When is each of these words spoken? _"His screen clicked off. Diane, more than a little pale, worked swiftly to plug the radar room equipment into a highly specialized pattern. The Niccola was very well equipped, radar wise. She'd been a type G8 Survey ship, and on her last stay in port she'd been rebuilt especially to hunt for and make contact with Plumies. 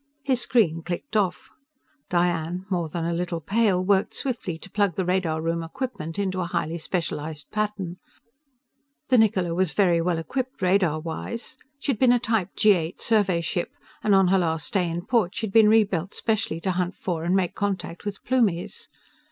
_"His 0.27 0.41
screen 0.41 0.81
clicked 0.81 1.15
off. 1.15 1.51
Diane, 2.09 2.65
more 2.71 2.89
than 2.89 3.05
a 3.05 3.13
little 3.13 3.39
pale, 3.39 3.85
worked 3.85 4.15
swiftly 4.15 4.57
to 4.57 4.71
plug 4.71 4.95
the 4.95 5.05
radar 5.05 5.43
room 5.43 5.61
equipment 5.61 6.17
into 6.17 6.39
a 6.39 6.47
highly 6.47 6.79
specialized 6.79 7.51
pattern. 7.51 7.97
The 9.09 9.17
Niccola 9.19 9.53
was 9.53 9.73
very 9.73 10.01
well 10.01 10.17
equipped, 10.17 10.63
radar 10.63 10.99
wise. 10.99 11.55
She'd 11.77 11.99
been 11.99 12.11
a 12.11 12.17
type 12.17 12.49
G8 12.55 12.99
Survey 12.99 13.41
ship, 13.41 13.69
and 14.01 14.15
on 14.15 14.29
her 14.29 14.39
last 14.39 14.65
stay 14.65 14.89
in 14.89 15.05
port 15.05 15.35
she'd 15.35 15.53
been 15.53 15.69
rebuilt 15.69 16.13
especially 16.13 16.59
to 16.61 16.71
hunt 16.71 16.95
for 16.95 17.23
and 17.23 17.35
make 17.35 17.53
contact 17.53 18.03
with 18.03 18.23
Plumies. 18.23 18.87